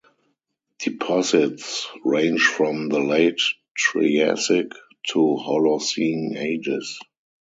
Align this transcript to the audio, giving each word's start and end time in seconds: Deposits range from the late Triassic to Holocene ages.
Deposits 0.79 1.85
range 2.03 2.41
from 2.43 2.89
the 2.89 2.97
late 2.99 3.39
Triassic 3.75 4.71
to 5.09 5.37
Holocene 5.39 6.35
ages. 6.37 6.99